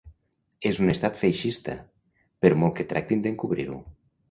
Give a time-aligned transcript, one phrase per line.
[0.69, 1.77] És un estat feixista,
[2.47, 3.81] per molt que tractin d’encobrir-ho.